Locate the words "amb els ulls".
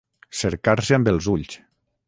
0.99-1.55